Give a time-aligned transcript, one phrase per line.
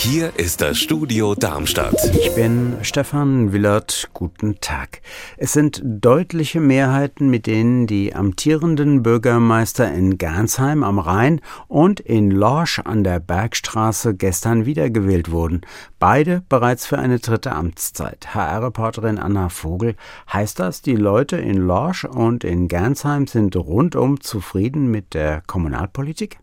[0.00, 1.96] Hier ist das Studio Darmstadt.
[2.14, 4.08] Ich bin Stefan Willert.
[4.14, 5.02] Guten Tag.
[5.36, 12.30] Es sind deutliche Mehrheiten, mit denen die amtierenden Bürgermeister in Gernsheim am Rhein und in
[12.30, 15.62] Lorsch an der Bergstraße gestern wiedergewählt wurden.
[15.98, 18.36] Beide bereits für eine dritte Amtszeit.
[18.36, 19.96] HR-Reporterin Anna Vogel,
[20.32, 26.38] heißt das, die Leute in Lorsch und in Gernsheim sind rundum zufrieden mit der Kommunalpolitik?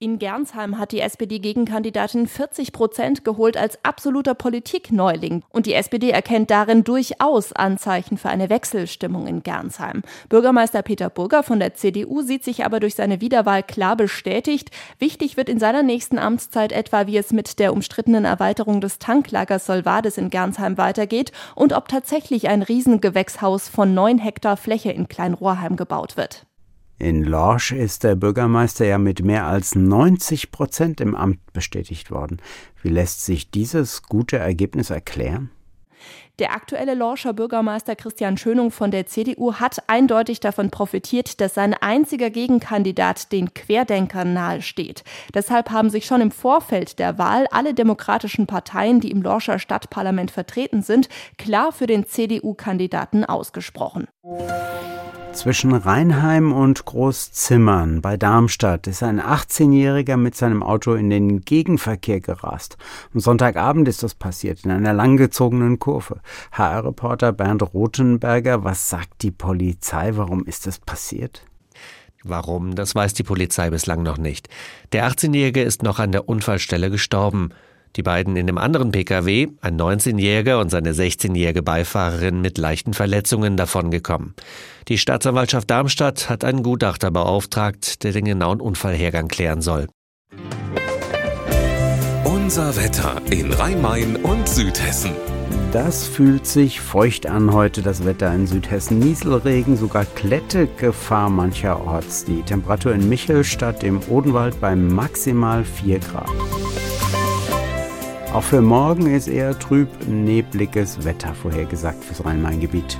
[0.00, 5.42] In Gernsheim hat die SPD-Gegenkandidatin 40 Prozent geholt als absoluter Politikneuling.
[5.48, 10.02] Und die SPD erkennt darin durchaus Anzeichen für eine Wechselstimmung in Gernsheim.
[10.28, 14.70] Bürgermeister Peter Burger von der CDU sieht sich aber durch seine Wiederwahl klar bestätigt.
[15.00, 19.66] Wichtig wird in seiner nächsten Amtszeit etwa, wie es mit der umstrittenen Erweiterung des Tanklagers
[19.66, 25.74] Solvades in Gernsheim weitergeht und ob tatsächlich ein Riesengewächshaus von neun Hektar Fläche in Kleinrohrheim
[25.74, 26.46] gebaut wird.
[27.00, 32.38] In Lorsch ist der Bürgermeister ja mit mehr als 90 Prozent im Amt bestätigt worden.
[32.82, 35.50] Wie lässt sich dieses gute Ergebnis erklären?
[36.40, 41.74] Der aktuelle Lorscher Bürgermeister Christian Schönung von der CDU hat eindeutig davon profitiert, dass sein
[41.74, 45.02] einziger Gegenkandidat den Querdenkern nahesteht.
[45.34, 50.30] Deshalb haben sich schon im Vorfeld der Wahl alle demokratischen Parteien, die im Lorscher Stadtparlament
[50.30, 54.06] vertreten sind, klar für den CDU-Kandidaten ausgesprochen.
[55.38, 62.18] Zwischen Rheinheim und Großzimmern bei Darmstadt ist ein 18-Jähriger mit seinem Auto in den Gegenverkehr
[62.18, 62.76] gerast.
[63.14, 66.20] Am Sonntagabend ist das passiert, in einer langgezogenen Kurve.
[66.50, 70.16] HR-Reporter Bernd Rothenberger, was sagt die Polizei?
[70.16, 71.46] Warum ist das passiert?
[72.24, 74.48] Warum, das weiß die Polizei bislang noch nicht.
[74.92, 77.50] Der 18-Jährige ist noch an der Unfallstelle gestorben.
[77.98, 83.56] Die beiden in dem anderen Pkw, ein 19-Jähriger und seine 16-jährige Beifahrerin mit leichten Verletzungen
[83.56, 84.34] davongekommen.
[84.86, 89.88] Die Staatsanwaltschaft Darmstadt hat einen Gutachter beauftragt, der den genauen Unfallhergang klären soll.
[92.22, 95.10] Unser Wetter in Rhein-Main und Südhessen.
[95.72, 99.00] Das fühlt sich feucht an heute, das Wetter in Südhessen.
[99.00, 102.24] Nieselregen, sogar Klettegefahr mancherorts.
[102.26, 106.30] Die Temperatur in Michelstadt im Odenwald bei maximal 4 Grad.
[108.32, 112.98] Auch für morgen ist eher trüb nebliges Wetter vorhergesagt fürs Rhein-Main-Gebiet.